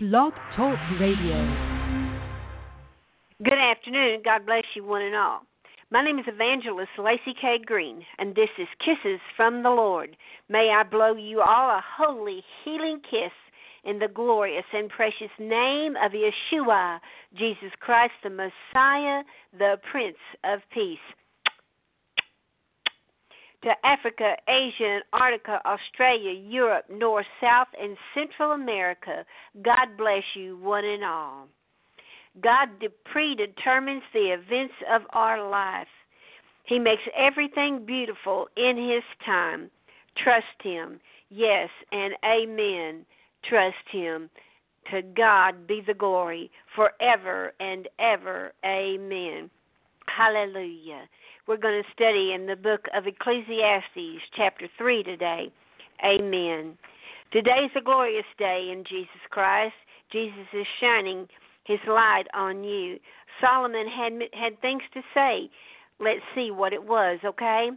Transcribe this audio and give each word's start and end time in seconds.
Blog 0.00 0.32
Talk 0.56 0.78
Radio. 0.98 1.36
Good 3.44 3.58
afternoon. 3.58 4.22
God 4.24 4.46
bless 4.46 4.62
you, 4.74 4.82
one 4.82 5.02
and 5.02 5.14
all. 5.14 5.42
My 5.90 6.02
name 6.02 6.18
is 6.18 6.24
Evangelist 6.26 6.92
Lacey 6.98 7.34
K. 7.38 7.58
Green, 7.62 8.00
and 8.18 8.34
this 8.34 8.48
is 8.58 8.66
Kisses 8.82 9.20
from 9.36 9.62
the 9.62 9.68
Lord. 9.68 10.16
May 10.48 10.72
I 10.74 10.84
blow 10.84 11.14
you 11.16 11.42
all 11.42 11.68
a 11.68 11.84
holy, 11.98 12.42
healing 12.64 13.02
kiss 13.02 13.32
in 13.84 13.98
the 13.98 14.08
glorious 14.08 14.64
and 14.72 14.88
precious 14.88 15.28
name 15.38 15.96
of 16.02 16.12
Yeshua, 16.12 17.00
Jesus 17.36 17.72
Christ, 17.78 18.14
the 18.22 18.30
Messiah, 18.30 19.22
the 19.52 19.76
Prince 19.92 20.16
of 20.44 20.60
Peace. 20.72 20.98
To 23.62 23.70
Africa, 23.84 24.36
Asia, 24.48 25.00
Antarctica, 25.12 25.60
Australia, 25.66 26.32
Europe, 26.32 26.86
North, 26.90 27.26
South, 27.42 27.68
and 27.80 27.96
Central 28.14 28.52
America, 28.52 29.24
God 29.62 29.96
bless 29.98 30.22
you, 30.34 30.56
one 30.58 30.84
and 30.84 31.04
all. 31.04 31.46
God 32.42 32.68
predetermines 33.04 34.02
the 34.14 34.32
events 34.32 34.74
of 34.90 35.02
our 35.10 35.46
life. 35.48 35.88
He 36.64 36.78
makes 36.78 37.02
everything 37.16 37.84
beautiful 37.84 38.48
in 38.56 38.76
His 38.76 39.02
time. 39.26 39.70
Trust 40.22 40.46
Him. 40.62 41.00
Yes, 41.28 41.68
and 41.92 42.14
amen. 42.24 43.04
Trust 43.48 43.76
Him. 43.90 44.30
To 44.90 45.02
God 45.02 45.66
be 45.66 45.82
the 45.86 45.94
glory 45.94 46.50
forever 46.74 47.52
and 47.60 47.88
ever. 47.98 48.52
Amen. 48.64 49.50
Hallelujah. 50.06 51.08
We're 51.50 51.56
going 51.56 51.82
to 51.82 51.92
study 51.92 52.32
in 52.32 52.46
the 52.46 52.54
book 52.54 52.86
of 52.94 53.08
Ecclesiastes, 53.08 54.22
chapter 54.36 54.68
3 54.78 55.02
today. 55.02 55.50
Amen. 56.04 56.78
Today 57.32 57.64
is 57.64 57.72
a 57.74 57.80
glorious 57.80 58.24
day 58.38 58.70
in 58.70 58.84
Jesus 58.88 59.18
Christ. 59.30 59.74
Jesus 60.12 60.46
is 60.52 60.64
shining 60.80 61.26
his 61.64 61.80
light 61.88 62.26
on 62.34 62.62
you. 62.62 63.00
Solomon 63.40 63.88
had 63.88 64.12
had 64.32 64.60
things 64.60 64.82
to 64.94 65.00
say. 65.12 65.50
Let's 65.98 66.20
see 66.36 66.52
what 66.52 66.72
it 66.72 66.84
was, 66.84 67.18
okay? 67.24 67.70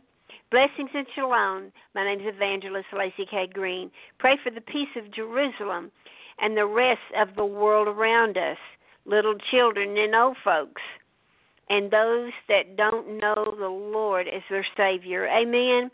Blessings 0.52 0.92
and 0.94 1.08
shalom. 1.16 1.72
My 1.96 2.04
name 2.04 2.20
is 2.20 2.32
Evangelist 2.32 2.90
Lacey 2.96 3.26
K. 3.26 3.50
Green. 3.52 3.90
Pray 4.20 4.38
for 4.44 4.52
the 4.52 4.62
peace 4.62 4.96
of 4.96 5.12
Jerusalem 5.12 5.90
and 6.38 6.56
the 6.56 6.68
rest 6.68 7.10
of 7.20 7.36
the 7.36 7.46
world 7.46 7.88
around 7.88 8.38
us, 8.38 8.58
little 9.08 9.34
children 9.50 9.98
and 9.98 10.14
old 10.14 10.38
folks, 10.44 10.84
and 11.74 11.90
those 11.90 12.32
that 12.50 12.78
don't 12.78 13.18
know 13.20 13.56
the 13.58 13.68
Lord 13.68 14.28
as 14.28 14.44
their 14.48 14.66
Savior. 14.78 15.28
Amen. 15.28 15.90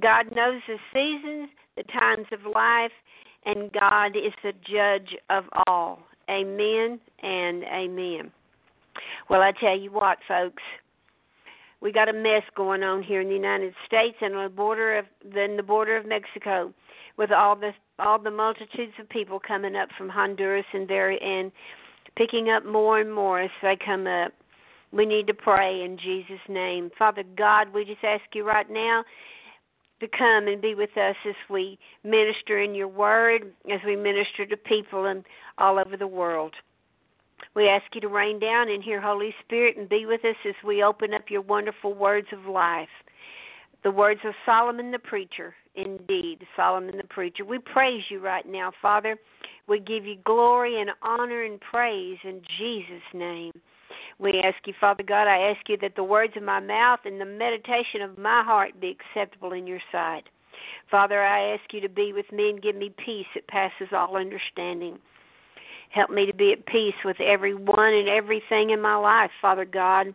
God 0.00 0.34
knows 0.34 0.62
the 0.66 0.78
seasons, 0.92 1.50
the 1.76 1.82
times 1.82 2.26
of 2.32 2.50
life, 2.50 2.92
and 3.44 3.70
God 3.72 4.16
is 4.16 4.32
the 4.42 4.52
judge 4.64 5.14
of 5.28 5.44
all. 5.66 5.98
Amen 6.30 6.98
and 7.22 7.62
amen. 7.64 8.32
Well, 9.28 9.42
I 9.42 9.52
tell 9.52 9.78
you 9.78 9.92
what, 9.92 10.16
folks, 10.26 10.62
we 11.82 11.92
got 11.92 12.08
a 12.08 12.14
mess 12.14 12.42
going 12.56 12.82
on 12.82 13.02
here 13.02 13.20
in 13.20 13.28
the 13.28 13.34
United 13.34 13.74
States 13.86 14.16
and 14.22 14.34
on 14.34 14.44
the 14.44 14.48
border 14.48 14.96
of 14.96 15.04
then 15.22 15.58
the 15.58 15.62
border 15.62 15.98
of 15.98 16.06
Mexico, 16.06 16.72
with 17.18 17.30
all 17.30 17.54
the 17.54 17.72
all 17.98 18.18
the 18.18 18.30
multitudes 18.30 18.94
of 18.98 19.08
people 19.10 19.38
coming 19.38 19.76
up 19.76 19.90
from 19.96 20.08
Honduras 20.08 20.64
and 20.72 20.88
there 20.88 21.22
and 21.22 21.52
picking 22.16 22.48
up 22.48 22.64
more 22.64 22.98
and 22.98 23.14
more 23.14 23.40
as 23.42 23.50
they 23.62 23.76
come 23.76 24.06
up. 24.06 24.32
We 24.92 25.06
need 25.06 25.26
to 25.26 25.34
pray 25.34 25.82
in 25.82 25.98
Jesus' 25.98 26.40
name. 26.48 26.90
Father 26.98 27.24
God, 27.36 27.72
we 27.72 27.84
just 27.84 28.04
ask 28.04 28.24
you 28.34 28.44
right 28.44 28.70
now 28.70 29.04
to 30.00 30.08
come 30.08 30.46
and 30.46 30.60
be 30.60 30.74
with 30.74 30.96
us 30.96 31.16
as 31.26 31.34
we 31.48 31.78
minister 32.04 32.60
in 32.60 32.74
your 32.74 32.88
word, 32.88 33.52
as 33.70 33.80
we 33.84 33.96
minister 33.96 34.46
to 34.46 34.56
people 34.56 35.22
all 35.58 35.78
over 35.78 35.96
the 35.96 36.06
world. 36.06 36.54
We 37.54 37.68
ask 37.68 37.84
you 37.94 38.00
to 38.02 38.08
rain 38.08 38.38
down 38.38 38.70
and 38.70 38.82
hear 38.82 39.00
Holy 39.00 39.34
Spirit 39.44 39.76
and 39.76 39.88
be 39.88 40.06
with 40.06 40.24
us 40.24 40.36
as 40.46 40.54
we 40.64 40.82
open 40.82 41.14
up 41.14 41.30
your 41.30 41.42
wonderful 41.42 41.94
words 41.94 42.28
of 42.32 42.46
life. 42.46 42.88
The 43.82 43.90
words 43.90 44.20
of 44.24 44.34
Solomon 44.44 44.90
the 44.90 44.98
preacher, 44.98 45.54
indeed, 45.74 46.38
Solomon 46.56 46.96
the 46.96 47.04
preacher. 47.04 47.44
We 47.44 47.58
praise 47.58 48.02
you 48.10 48.20
right 48.20 48.46
now, 48.46 48.72
Father. 48.82 49.16
We 49.68 49.80
give 49.80 50.04
you 50.04 50.16
glory 50.24 50.80
and 50.80 50.90
honor 51.02 51.44
and 51.44 51.60
praise 51.60 52.18
in 52.24 52.40
Jesus' 52.58 53.14
name. 53.14 53.52
We 54.18 54.40
ask 54.40 54.56
you, 54.66 54.72
Father 54.80 55.02
God, 55.02 55.28
I 55.28 55.50
ask 55.50 55.68
you 55.68 55.76
that 55.82 55.94
the 55.94 56.04
words 56.04 56.32
of 56.36 56.42
my 56.42 56.60
mouth 56.60 57.00
and 57.04 57.20
the 57.20 57.26
meditation 57.26 58.00
of 58.02 58.16
my 58.16 58.42
heart 58.42 58.80
be 58.80 58.96
acceptable 58.96 59.52
in 59.52 59.66
your 59.66 59.80
sight. 59.92 60.24
Father, 60.90 61.22
I 61.22 61.52
ask 61.52 61.72
you 61.72 61.80
to 61.82 61.88
be 61.88 62.12
with 62.14 62.30
me 62.32 62.50
and 62.50 62.62
give 62.62 62.76
me 62.76 62.94
peace 63.04 63.26
that 63.34 63.46
passes 63.48 63.88
all 63.92 64.16
understanding. 64.16 64.98
Help 65.90 66.10
me 66.10 66.26
to 66.26 66.34
be 66.34 66.52
at 66.52 66.66
peace 66.66 66.94
with 67.04 67.20
everyone 67.20 67.92
and 67.92 68.08
everything 68.08 68.70
in 68.70 68.80
my 68.80 68.96
life, 68.96 69.30
Father 69.40 69.64
God. 69.64 70.14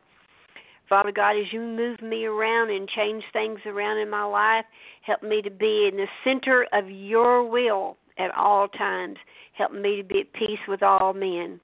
Father 0.89 1.11
God, 1.11 1.37
as 1.37 1.53
you 1.53 1.61
move 1.61 2.01
me 2.01 2.25
around 2.25 2.69
and 2.69 2.89
change 2.89 3.23
things 3.31 3.59
around 3.65 3.97
in 3.97 4.09
my 4.09 4.23
life, 4.23 4.65
help 5.03 5.23
me 5.23 5.41
to 5.41 5.49
be 5.49 5.87
in 5.89 5.97
the 5.97 6.07
center 6.23 6.67
of 6.73 6.89
your 6.89 7.47
will 7.49 7.97
at 8.17 8.35
all 8.35 8.67
times. 8.67 9.17
Help 9.53 9.71
me 9.71 9.97
to 9.97 10.03
be 10.03 10.21
at 10.21 10.33
peace 10.33 10.59
with 10.67 10.83
all 10.83 11.13
men. 11.13 11.59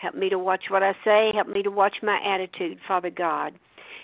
Help 0.00 0.14
me 0.14 0.28
to 0.28 0.38
watch 0.38 0.64
what 0.68 0.82
I 0.82 0.92
say. 1.04 1.30
Help 1.34 1.48
me 1.48 1.62
to 1.62 1.70
watch 1.70 1.96
my 2.02 2.18
attitude, 2.24 2.78
Father 2.86 3.10
God. 3.10 3.54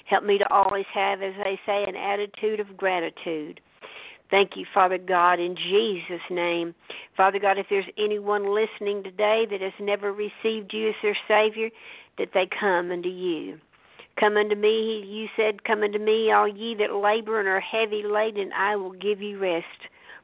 Help 0.06 0.24
me 0.24 0.38
to 0.38 0.52
always 0.52 0.86
have, 0.94 1.22
as 1.22 1.34
they 1.44 1.58
say, 1.66 1.84
an 1.86 1.96
attitude 1.96 2.60
of 2.60 2.76
gratitude. 2.76 3.60
Thank 4.30 4.52
you, 4.56 4.64
Father 4.72 4.98
God, 4.98 5.40
in 5.40 5.56
Jesus' 5.56 6.20
name. 6.30 6.74
Father 7.16 7.38
God, 7.38 7.58
if 7.58 7.66
there's 7.68 7.84
anyone 7.98 8.54
listening 8.54 9.02
today 9.02 9.44
that 9.50 9.60
has 9.60 9.72
never 9.80 10.12
received 10.12 10.72
you 10.72 10.90
as 10.90 10.94
their 11.02 11.16
Savior, 11.26 11.68
that 12.18 12.28
they 12.32 12.48
come 12.58 12.90
unto 12.92 13.08
you. 13.08 13.58
Come 14.18 14.36
unto 14.36 14.54
me, 14.54 15.02
you 15.06 15.26
said, 15.36 15.64
Come 15.64 15.82
unto 15.82 15.98
me, 15.98 16.30
all 16.30 16.46
ye 16.46 16.74
that 16.76 16.94
labor 16.94 17.40
and 17.40 17.48
are 17.48 17.60
heavy 17.60 18.02
laden, 18.04 18.50
I 18.52 18.76
will 18.76 18.92
give 18.92 19.20
you 19.20 19.38
rest. 19.38 19.66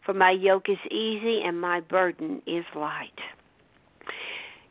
For 0.05 0.12
my 0.12 0.31
yoke 0.31 0.69
is 0.69 0.78
easy 0.91 1.43
and 1.44 1.60
my 1.60 1.81
burden 1.81 2.43
is 2.47 2.65
light. 2.76 3.19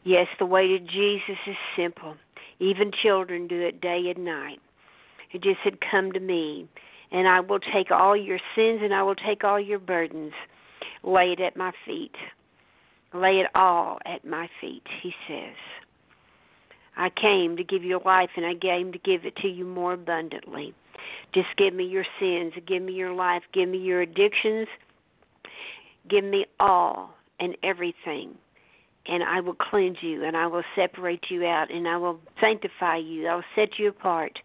Yes, 0.05 0.27
the 0.37 0.45
way 0.45 0.67
to 0.67 0.79
Jesus 0.79 1.39
is 1.47 1.55
simple. 1.75 2.15
Even 2.59 2.91
children 2.91 3.47
do 3.47 3.59
it 3.59 3.81
day 3.81 4.13
and 4.15 4.23
night. 4.23 4.59
He 5.29 5.39
just 5.39 5.57
said, 5.63 5.79
Come 5.81 6.11
to 6.11 6.19
me, 6.19 6.69
and 7.11 7.27
I 7.27 7.39
will 7.39 7.59
take 7.59 7.89
all 7.89 8.15
your 8.15 8.37
sins 8.55 8.81
and 8.83 8.93
I 8.93 9.01
will 9.01 9.15
take 9.15 9.43
all 9.43 9.59
your 9.59 9.79
burdens. 9.79 10.33
Lay 11.03 11.31
it 11.31 11.41
at 11.41 11.57
my 11.57 11.71
feet. 11.87 12.15
Lay 13.15 13.39
it 13.39 13.47
all 13.55 13.97
at 14.05 14.23
my 14.23 14.47
feet, 14.61 14.83
he 15.01 15.11
says. 15.27 15.55
I 16.95 17.09
came 17.09 17.57
to 17.57 17.63
give 17.63 17.83
you 17.83 17.99
life 18.05 18.29
and 18.37 18.45
I 18.45 18.53
came 18.53 18.91
to 18.91 18.99
give 18.99 19.25
it 19.25 19.35
to 19.37 19.47
you 19.47 19.65
more 19.65 19.93
abundantly. 19.93 20.75
Just 21.33 21.47
give 21.57 21.73
me 21.73 21.83
your 21.83 22.05
sins, 22.19 22.53
give 22.67 22.83
me 22.83 22.93
your 22.93 23.13
life, 23.13 23.41
give 23.53 23.69
me 23.69 23.79
your 23.79 24.01
addictions, 24.01 24.67
give 26.07 26.23
me 26.23 26.45
all 26.59 27.15
and 27.39 27.57
everything 27.63 28.35
and 29.07 29.23
I 29.23 29.39
will 29.39 29.55
cleanse 29.55 29.97
you 30.01 30.23
and 30.23 30.35
I 30.35 30.47
will 30.47 30.63
separate 30.75 31.25
you 31.29 31.45
out 31.45 31.71
and 31.71 31.87
I 31.87 31.97
will 31.97 32.19
sanctify 32.41 32.97
you. 32.97 33.27
I 33.27 33.35
will 33.35 33.43
set 33.55 33.77
you 33.77 33.89
apart 33.89 34.39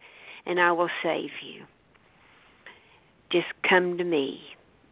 and 0.47 0.61
I 0.61 0.73
will 0.73 0.91
save 1.03 1.31
you. 1.43 1.65
Just 3.31 3.49
come 3.69 3.97
to 3.99 4.05
me. 4.05 4.41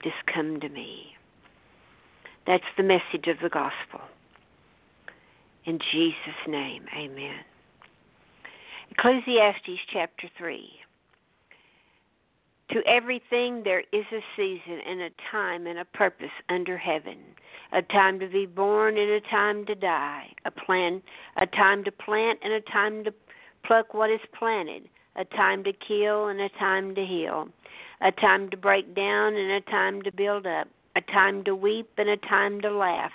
Just 0.03 0.17
come 0.33 0.61
to 0.61 0.69
me. 0.69 1.17
That's 2.47 2.65
the 2.77 2.83
message 2.83 3.27
of 3.27 3.39
the 3.43 3.51
gospel. 3.51 4.01
In 5.65 5.79
Jesus' 5.93 6.47
name, 6.47 6.85
amen. 6.97 7.41
Ecclesiastes 8.91 9.81
chapter 9.93 10.29
3. 10.39 10.78
To 12.79 12.87
everything 12.87 13.65
there 13.65 13.83
is 13.93 14.05
a 14.13 14.23
season 14.37 14.81
and 14.87 15.01
a 15.01 15.11
time 15.33 15.67
and 15.67 15.81
a 15.81 15.85
purpose 15.85 16.31
under 16.49 16.79
heaven, 16.79 17.19
a 17.73 17.83
time 17.83 18.21
to 18.21 18.29
be 18.29 18.47
born 18.47 18.97
and 18.97 19.11
a 19.11 19.21
time 19.21 19.67
to 19.67 19.75
die, 19.75 20.33
a 20.45 20.53
plan, 20.53 21.03
a 21.37 21.47
time 21.47 21.83
to 21.83 21.91
plant 21.91 22.39
and 22.41 22.53
a 22.53 22.61
time 22.61 23.03
to 23.03 23.13
pluck 23.65 23.95
what 23.95 24.11
is 24.11 24.21
planted, 24.33 24.89
a 25.17 25.25
time 25.25 25.65
to 25.65 25.73
kill 25.73 26.29
and 26.29 26.41
a 26.41 26.49
time 26.51 26.95
to 26.95 27.05
heal, 27.05 27.49
a 28.01 28.13
time 28.13 28.49
to 28.51 28.57
break 28.57 28.95
down 28.95 29.35
and 29.35 29.51
a 29.51 29.61
time 29.63 30.01
to 30.03 30.13
build 30.13 30.47
up, 30.47 30.69
a 30.95 31.01
time 31.01 31.43
to 31.43 31.57
weep 31.57 31.91
and 31.99 32.09
a 32.09 32.17
time 32.17 32.61
to 32.61 32.71
laugh, 32.71 33.11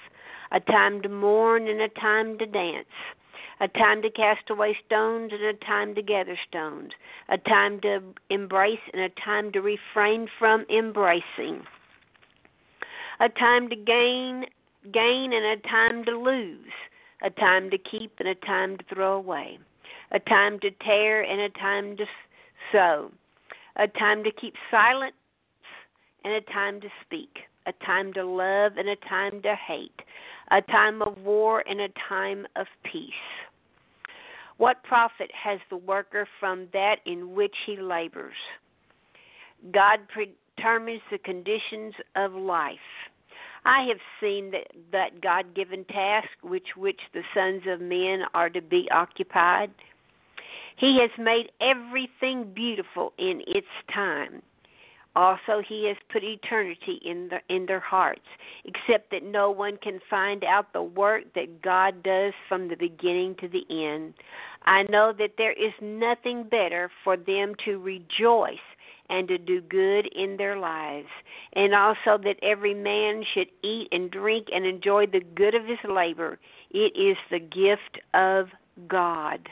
a 0.51 0.59
time 0.59 1.01
to 1.03 1.07
mourn 1.07 1.69
and 1.69 1.79
a 1.79 1.87
time 1.87 2.37
to 2.37 2.45
dance 2.45 2.85
a 3.59 3.67
time 3.67 4.01
to 4.01 4.09
cast 4.09 4.49
away 4.49 4.77
stones 4.85 5.31
and 5.33 5.43
a 5.43 5.53
time 5.65 5.95
to 5.95 6.01
gather 6.01 6.37
stones, 6.47 6.91
a 7.29 7.37
time 7.37 7.79
to 7.81 8.01
embrace 8.29 8.79
and 8.93 9.01
a 9.01 9.09
time 9.09 9.51
to 9.51 9.61
refrain 9.61 10.27
from 10.39 10.65
embracing, 10.69 11.63
a 13.19 13.29
time 13.29 13.69
to 13.69 13.75
gain 13.75 14.45
gain 14.91 15.31
and 15.31 15.45
a 15.45 15.67
time 15.67 16.03
to 16.03 16.11
lose, 16.11 16.73
a 17.21 17.29
time 17.29 17.69
to 17.69 17.77
keep 17.77 18.11
and 18.19 18.27
a 18.27 18.35
time 18.35 18.77
to 18.77 18.83
throw 18.93 19.13
away, 19.13 19.57
a 20.11 20.19
time 20.19 20.59
to 20.59 20.69
tear 20.85 21.21
and 21.21 21.39
a 21.39 21.49
time 21.57 21.95
to 21.95 22.05
sow, 22.71 23.09
a 23.77 23.87
time 23.87 24.23
to 24.23 24.31
keep 24.31 24.55
silent 24.69 25.13
and 26.25 26.33
a 26.33 26.41
time 26.41 26.81
to 26.81 26.89
speak, 27.05 27.39
a 27.65 27.73
time 27.85 28.13
to 28.13 28.25
love 28.25 28.73
and 28.77 28.89
a 28.89 28.95
time 29.07 29.41
to 29.41 29.55
hate, 29.55 30.01
a 30.51 30.61
time 30.61 31.01
of 31.01 31.17
war 31.19 31.63
and 31.67 31.79
a 31.79 31.89
time 32.09 32.45
of 32.55 32.67
peace. 32.83 33.11
What 34.57 34.83
profit 34.83 35.31
has 35.33 35.59
the 35.69 35.77
worker 35.77 36.27
from 36.39 36.67
that 36.73 36.97
in 37.05 37.33
which 37.33 37.55
he 37.65 37.77
labors? 37.77 38.35
God 39.71 39.99
determines 40.55 41.01
the 41.11 41.17
conditions 41.17 41.93
of 42.15 42.33
life. 42.33 42.77
I 43.65 43.83
have 43.87 43.99
seen 44.19 44.51
that, 44.51 44.67
that 44.91 45.21
God 45.21 45.55
given 45.55 45.85
task 45.85 46.27
which 46.41 46.75
which 46.75 46.99
the 47.13 47.23
sons 47.33 47.63
of 47.67 47.79
men 47.79 48.23
are 48.33 48.49
to 48.49 48.61
be 48.61 48.87
occupied. 48.91 49.71
He 50.75 50.99
has 50.99 51.11
made 51.17 51.51
everything 51.61 52.51
beautiful 52.53 53.13
in 53.17 53.41
its 53.47 53.67
time. 53.93 54.41
Also, 55.15 55.61
He 55.67 55.87
has 55.87 55.97
put 56.11 56.23
eternity 56.23 56.99
in 57.05 57.29
the, 57.29 57.55
in 57.55 57.65
their 57.65 57.79
hearts, 57.79 58.25
except 58.65 59.11
that 59.11 59.23
no 59.23 59.51
one 59.51 59.77
can 59.77 59.99
find 60.09 60.43
out 60.43 60.73
the 60.73 60.81
work 60.81 61.23
that 61.35 61.61
God 61.61 62.01
does 62.03 62.33
from 62.49 62.67
the 62.67 62.75
beginning 62.75 63.35
to 63.41 63.47
the 63.47 63.65
end. 63.69 64.15
I 64.63 64.83
know 64.83 65.13
that 65.17 65.35
there 65.37 65.53
is 65.53 65.73
nothing 65.81 66.43
better 66.43 66.89
for 67.03 67.17
them 67.17 67.53
to 67.65 67.79
rejoice 67.79 68.57
and 69.09 69.27
to 69.27 69.37
do 69.37 69.61
good 69.61 70.07
in 70.15 70.37
their 70.37 70.57
lives, 70.57 71.09
and 71.53 71.75
also 71.75 72.17
that 72.23 72.37
every 72.41 72.73
man 72.73 73.23
should 73.33 73.49
eat 73.61 73.89
and 73.91 74.09
drink 74.09 74.47
and 74.53 74.65
enjoy 74.65 75.05
the 75.05 75.21
good 75.35 75.53
of 75.53 75.65
his 75.65 75.77
labor. 75.87 76.39
It 76.71 76.97
is 76.97 77.17
the 77.29 77.39
gift 77.39 77.99
of 78.13 78.47
God. 78.87 79.49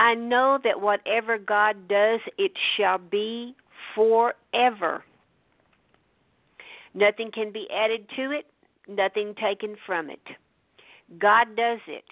I 0.00 0.14
know 0.14 0.58
that 0.64 0.80
whatever 0.80 1.36
God 1.36 1.86
does, 1.86 2.20
it 2.38 2.52
shall 2.74 2.96
be 2.96 3.54
forever. 3.94 5.04
Nothing 6.94 7.30
can 7.30 7.52
be 7.52 7.68
added 7.70 8.06
to 8.16 8.30
it, 8.30 8.46
nothing 8.88 9.34
taken 9.34 9.76
from 9.84 10.08
it. 10.08 10.22
God 11.18 11.54
does 11.54 11.80
it 11.86 12.06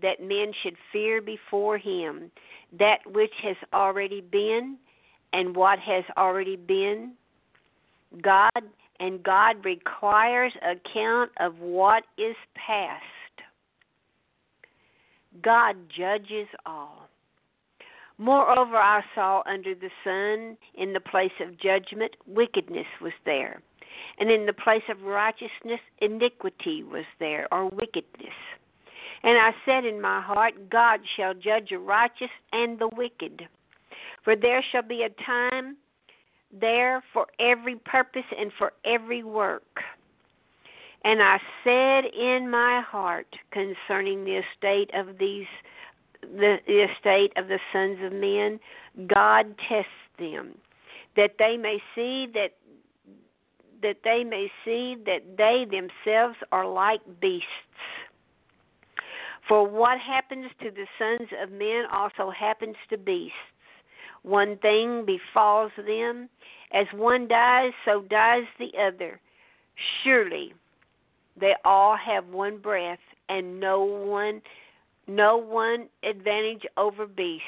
that 0.00 0.22
men 0.22 0.52
should 0.62 0.76
fear 0.92 1.20
before 1.20 1.76
him 1.76 2.30
that 2.78 2.98
which 3.04 3.34
has 3.42 3.56
already 3.72 4.20
been 4.20 4.76
and 5.32 5.56
what 5.56 5.80
has 5.80 6.04
already 6.16 6.54
been. 6.54 7.14
God 8.22 8.62
and 9.00 9.20
God 9.24 9.64
requires 9.64 10.52
account 10.62 11.32
of 11.40 11.58
what 11.58 12.04
is 12.16 12.36
past. 12.54 13.02
God 15.42 15.74
judges 15.96 16.46
all. 16.64 17.03
Moreover, 18.18 18.76
I 18.76 19.02
saw 19.14 19.42
under 19.46 19.74
the 19.74 19.90
sun 20.04 20.56
in 20.74 20.92
the 20.92 21.00
place 21.00 21.32
of 21.40 21.58
judgment 21.58 22.16
wickedness 22.26 22.86
was 23.00 23.12
there, 23.24 23.60
and 24.18 24.30
in 24.30 24.46
the 24.46 24.52
place 24.52 24.84
of 24.88 25.02
righteousness 25.02 25.80
iniquity 26.00 26.82
was 26.84 27.04
there, 27.18 27.48
or 27.52 27.68
wickedness. 27.68 28.34
And 29.24 29.38
I 29.38 29.52
said 29.64 29.84
in 29.84 30.00
my 30.00 30.20
heart, 30.20 30.68
God 30.70 31.00
shall 31.16 31.34
judge 31.34 31.70
the 31.70 31.78
righteous 31.78 32.30
and 32.52 32.78
the 32.78 32.88
wicked. 32.88 33.48
For 34.22 34.36
there 34.36 34.62
shall 34.70 34.82
be 34.82 35.02
a 35.02 35.24
time 35.24 35.76
there 36.52 37.02
for 37.12 37.26
every 37.40 37.76
purpose 37.76 38.24
and 38.38 38.52
for 38.58 38.72
every 38.84 39.22
work. 39.24 39.80
And 41.04 41.22
I 41.22 41.38
said 41.64 42.04
in 42.14 42.50
my 42.50 42.80
heart 42.80 43.26
concerning 43.50 44.24
the 44.24 44.40
estate 44.40 44.90
of 44.94 45.18
these 45.18 45.46
the, 46.36 46.56
the 46.66 46.84
estate 46.84 47.32
of 47.36 47.48
the 47.48 47.58
sons 47.72 47.98
of 48.04 48.12
men, 48.12 48.60
God 49.08 49.54
tests 49.68 49.90
them, 50.18 50.54
that 51.16 51.32
they 51.38 51.56
may 51.56 51.78
see 51.94 52.26
that 52.34 52.52
that 53.82 53.98
they 54.02 54.24
may 54.24 54.50
see 54.64 54.96
that 55.04 55.36
they 55.36 55.66
themselves 55.70 56.36
are 56.52 56.66
like 56.66 57.00
beasts. 57.20 57.44
For 59.46 59.68
what 59.68 59.98
happens 59.98 60.46
to 60.62 60.70
the 60.70 60.86
sons 60.98 61.28
of 61.42 61.52
men 61.52 61.84
also 61.92 62.30
happens 62.30 62.76
to 62.88 62.96
beasts. 62.96 63.36
One 64.22 64.56
thing 64.56 65.04
befalls 65.04 65.70
them, 65.76 66.30
as 66.72 66.86
one 66.94 67.28
dies, 67.28 67.72
so 67.84 68.00
dies 68.08 68.44
the 68.58 68.70
other. 68.80 69.20
Surely 70.02 70.54
they 71.38 71.54
all 71.64 71.94
have 71.94 72.26
one 72.28 72.56
breath, 72.56 72.98
and 73.28 73.60
no 73.60 73.84
one 73.84 74.40
no 75.06 75.36
one 75.36 75.88
advantage 76.02 76.62
over 76.76 77.06
beasts, 77.06 77.44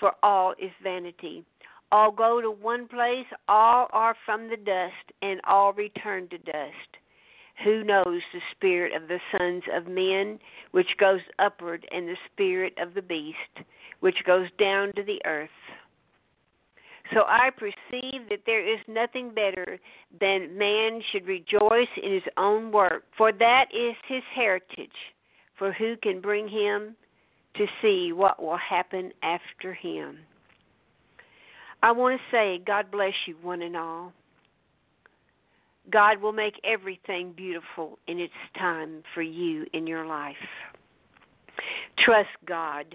for 0.00 0.12
all 0.22 0.52
is 0.52 0.70
vanity. 0.82 1.44
All 1.90 2.10
go 2.10 2.40
to 2.40 2.50
one 2.50 2.86
place, 2.88 3.26
all 3.48 3.88
are 3.92 4.14
from 4.24 4.48
the 4.48 4.56
dust, 4.56 5.12
and 5.22 5.40
all 5.46 5.72
return 5.72 6.28
to 6.28 6.38
dust. 6.38 6.96
Who 7.64 7.82
knows 7.82 8.20
the 8.32 8.40
spirit 8.52 8.94
of 8.94 9.08
the 9.08 9.18
sons 9.36 9.64
of 9.74 9.86
men, 9.86 10.38
which 10.70 10.96
goes 10.98 11.20
upward, 11.38 11.86
and 11.90 12.08
the 12.08 12.16
spirit 12.32 12.74
of 12.80 12.94
the 12.94 13.02
beast, 13.02 13.66
which 14.00 14.18
goes 14.24 14.48
down 14.58 14.92
to 14.94 15.02
the 15.02 15.20
earth? 15.24 15.50
So 17.14 17.22
I 17.26 17.50
perceive 17.56 18.28
that 18.28 18.44
there 18.44 18.66
is 18.66 18.80
nothing 18.86 19.32
better 19.34 19.80
than 20.20 20.56
man 20.56 21.02
should 21.10 21.26
rejoice 21.26 21.88
in 22.02 22.12
his 22.12 22.22
own 22.36 22.70
work, 22.70 23.04
for 23.16 23.32
that 23.32 23.66
is 23.72 23.96
his 24.06 24.22
heritage 24.34 24.90
for 25.58 25.72
who 25.72 25.96
can 26.02 26.20
bring 26.20 26.48
him 26.48 26.96
to 27.56 27.66
see 27.82 28.12
what 28.12 28.42
will 28.42 28.58
happen 28.58 29.12
after 29.22 29.74
him. 29.74 30.18
I 31.82 31.92
want 31.92 32.20
to 32.20 32.36
say, 32.36 32.60
God 32.66 32.90
bless 32.90 33.14
you, 33.26 33.36
one 33.42 33.62
and 33.62 33.76
all. 33.76 34.12
God 35.90 36.20
will 36.20 36.32
make 36.32 36.60
everything 36.64 37.32
beautiful 37.36 37.98
in 38.08 38.18
its 38.18 38.32
time 38.58 39.02
for 39.14 39.22
you 39.22 39.64
in 39.72 39.86
your 39.86 40.06
life. 40.06 40.36
Trust 42.04 42.28
God, 42.46 42.94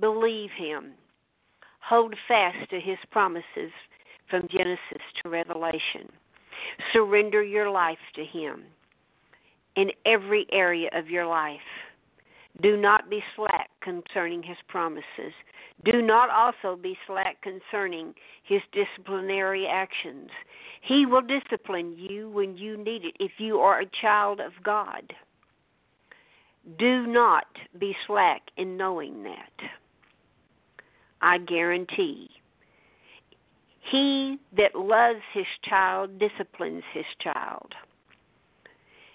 believe 0.00 0.50
Him, 0.56 0.92
hold 1.80 2.14
fast 2.28 2.70
to 2.70 2.80
His 2.80 2.98
promises 3.10 3.70
from 4.30 4.48
Genesis 4.50 5.02
to 5.22 5.28
Revelation. 5.28 6.08
Surrender 6.92 7.42
your 7.42 7.70
life 7.70 7.98
to 8.14 8.24
Him 8.24 8.62
in 9.76 9.90
every 10.06 10.46
area 10.52 10.88
of 10.94 11.08
your 11.08 11.26
life. 11.26 11.60
Do 12.60 12.76
not 12.76 13.08
be 13.08 13.22
slack 13.34 13.70
concerning 13.80 14.42
his 14.42 14.58
promises. 14.68 15.32
Do 15.84 16.02
not 16.02 16.28
also 16.28 16.76
be 16.80 16.98
slack 17.06 17.38
concerning 17.42 18.14
his 18.44 18.60
disciplinary 18.72 19.66
actions. 19.66 20.28
He 20.82 21.06
will 21.06 21.22
discipline 21.22 21.96
you 21.96 22.28
when 22.28 22.56
you 22.56 22.76
need 22.76 23.04
it 23.04 23.16
if 23.18 23.32
you 23.38 23.58
are 23.58 23.80
a 23.80 23.90
child 24.00 24.40
of 24.40 24.52
God. 24.62 25.14
Do 26.78 27.06
not 27.06 27.46
be 27.78 27.96
slack 28.06 28.42
in 28.56 28.76
knowing 28.76 29.22
that. 29.24 29.70
I 31.20 31.38
guarantee. 31.38 32.28
He 33.90 34.38
that 34.56 34.74
loves 34.76 35.22
his 35.32 35.46
child 35.68 36.18
disciplines 36.18 36.84
his 36.92 37.04
child. 37.20 37.74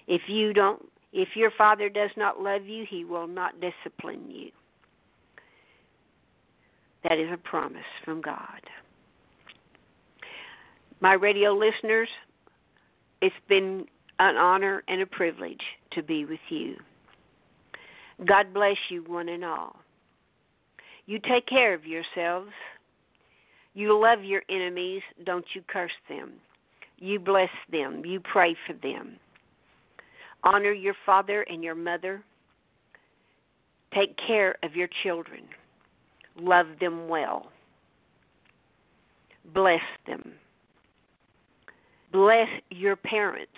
If 0.08 0.22
you 0.28 0.54
don't 0.54 0.84
if 1.14 1.30
your 1.36 1.52
father 1.58 1.90
does 1.90 2.12
not 2.18 2.42
love 2.42 2.66
you, 2.66 2.86
he 2.90 3.06
will 3.06 3.28
not 3.28 3.54
discipline 3.62 4.30
you. 4.30 4.52
That 7.04 7.20
is 7.20 7.30
a 7.32 7.38
promise 7.38 7.82
from 8.04 8.22
God. 8.22 8.62
My 11.00 11.14
radio 11.14 11.54
listeners, 11.54 12.10
it's 13.22 13.36
been 13.48 13.86
an 14.20 14.36
honor 14.36 14.84
and 14.88 15.02
a 15.02 15.06
privilege 15.06 15.62
to 15.94 16.04
be 16.04 16.26
with 16.26 16.40
you. 16.50 16.76
God 18.26 18.54
bless 18.54 18.78
you, 18.90 19.04
one 19.04 19.30
and 19.30 19.46
all. 19.46 19.76
You 21.06 21.20
take 21.20 21.46
care 21.48 21.74
of 21.74 21.86
yourselves. 21.86 22.52
You 23.74 24.00
love 24.00 24.24
your 24.24 24.42
enemies, 24.50 25.04
don't 25.24 25.46
you 25.54 25.62
curse 25.68 25.92
them. 26.10 26.34
You 26.98 27.20
bless 27.20 27.50
them. 27.72 28.04
You 28.04 28.20
pray 28.20 28.56
for 28.66 28.74
them. 28.74 29.18
Honor 30.48 30.72
your 30.72 30.96
father 31.06 31.42
and 31.42 31.62
your 31.62 31.76
mother. 31.76 32.24
Take 33.94 34.16
care 34.26 34.56
of 34.64 34.78
your 34.78 34.88
children. 35.04 35.42
Love 36.40 36.68
them 36.80 37.10
well. 37.10 37.48
Bless 39.54 39.82
them. 40.08 40.32
Bless 42.14 42.48
your 42.70 42.96
parents. 42.96 43.52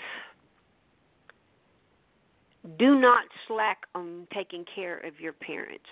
Do 2.79 2.99
not 2.99 3.25
slack 3.47 3.83
on 3.93 4.25
taking 4.33 4.65
care 4.73 4.97
of 4.97 5.19
your 5.19 5.33
parents. 5.33 5.85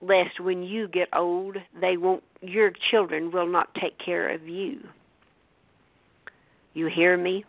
Lest 0.00 0.38
when 0.38 0.62
you 0.62 0.86
get 0.86 1.08
old, 1.12 1.56
they 1.80 1.96
won't 1.96 2.22
your 2.40 2.70
children 2.92 3.32
will 3.32 3.48
not 3.48 3.74
take 3.74 3.98
care 3.98 4.32
of 4.32 4.46
you. 4.46 4.78
You 6.74 6.86
hear 6.86 7.16
me? 7.16 7.44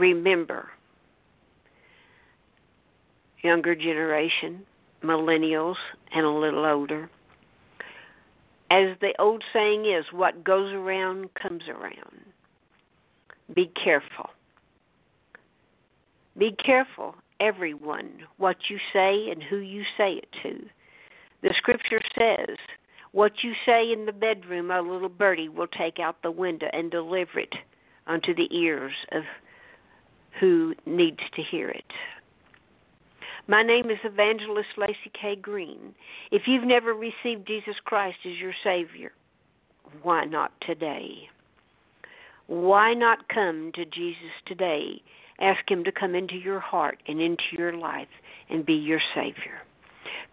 Remember 0.00 0.70
younger 3.42 3.74
generation, 3.74 4.62
millennials, 5.02 5.76
and 6.12 6.26
a 6.26 6.30
little 6.30 6.64
older. 6.64 7.10
As 8.70 8.96
the 9.00 9.12
old 9.18 9.42
saying 9.52 9.86
is, 9.86 10.04
what 10.12 10.44
goes 10.44 10.72
around 10.72 11.30
comes 11.34 11.62
around. 11.68 12.24
Be 13.54 13.70
careful. 13.82 14.30
Be 16.38 16.54
careful, 16.64 17.16
everyone, 17.40 18.10
what 18.36 18.56
you 18.68 18.78
say 18.92 19.30
and 19.30 19.42
who 19.42 19.56
you 19.56 19.82
say 19.98 20.12
it 20.12 20.28
to. 20.42 20.64
The 21.42 21.54
scripture 21.56 22.00
says, 22.16 22.56
What 23.12 23.32
you 23.42 23.52
say 23.66 23.90
in 23.90 24.06
the 24.06 24.12
bedroom, 24.12 24.70
a 24.70 24.80
little 24.80 25.08
birdie 25.08 25.48
will 25.48 25.66
take 25.66 25.98
out 25.98 26.22
the 26.22 26.30
window 26.30 26.68
and 26.72 26.90
deliver 26.90 27.40
it 27.40 27.54
unto 28.06 28.34
the 28.34 28.48
ears 28.54 28.92
of 29.10 29.22
who 30.40 30.74
needs 30.86 31.20
to 31.36 31.42
hear 31.42 31.68
it. 31.68 31.84
My 33.46 33.62
name 33.62 33.90
is 33.90 33.98
Evangelist 34.04 34.68
Lacey 34.76 35.10
K. 35.20 35.36
Green. 35.36 35.94
If 36.30 36.42
you've 36.46 36.64
never 36.64 36.94
received 36.94 37.46
Jesus 37.46 37.74
Christ 37.84 38.18
as 38.24 38.38
your 38.38 38.54
Savior, 38.64 39.12
why 40.02 40.24
not 40.24 40.52
today? 40.66 41.28
Why 42.46 42.94
not 42.94 43.28
come 43.28 43.72
to 43.74 43.84
Jesus 43.84 44.32
today? 44.46 45.02
Ask 45.40 45.68
Him 45.68 45.84
to 45.84 45.92
come 45.92 46.14
into 46.14 46.36
your 46.36 46.60
heart 46.60 46.98
and 47.06 47.20
into 47.20 47.42
your 47.52 47.76
life 47.76 48.08
and 48.48 48.64
be 48.64 48.74
your 48.74 49.00
Savior. 49.14 49.60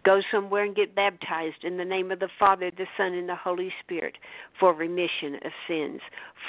Go 0.04 0.20
somewhere 0.30 0.64
and 0.64 0.74
get 0.74 0.94
baptized 0.94 1.64
in 1.64 1.76
the 1.76 1.84
name 1.84 2.10
of 2.10 2.20
the 2.20 2.28
Father, 2.38 2.70
the 2.70 2.86
Son, 2.96 3.14
and 3.14 3.28
the 3.28 3.36
Holy 3.36 3.72
Spirit 3.82 4.16
for 4.58 4.72
remission 4.72 5.34
of 5.44 5.52
sins. 5.66 6.00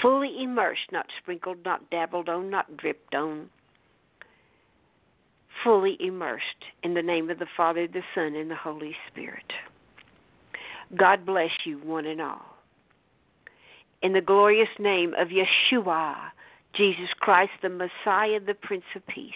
Fully 0.02 0.44
immersed, 0.44 0.92
not 0.92 1.08
sprinkled, 1.22 1.58
not 1.66 1.90
dabbled 1.90 2.30
on, 2.30 2.50
not 2.50 2.78
dripped 2.78 3.16
on. 3.16 3.50
Fully 5.64 5.98
immersed 6.00 6.44
in 6.84 6.94
the 6.94 7.02
name 7.02 7.30
of 7.30 7.40
the 7.40 7.48
Father, 7.58 7.88
the 7.88 8.04
Son, 8.16 8.36
and 8.36 8.50
the 8.50 8.56
Holy 8.56 8.96
Spirit. 9.12 9.52
God 10.96 11.26
bless 11.26 11.52
you, 11.66 11.78
one 11.80 12.06
and 12.06 12.22
all. 12.22 12.46
In 14.02 14.14
the 14.14 14.22
glorious 14.22 14.70
name 14.80 15.14
of 15.16 15.28
Yeshua, 15.28 16.16
Jesus 16.74 17.10
Christ, 17.20 17.52
the 17.62 17.70
Messiah, 17.70 18.40
the 18.40 18.54
Prince 18.54 18.86
of 18.96 19.06
Peace. 19.08 19.34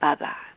Bye 0.00 0.16
bye. 0.16 0.51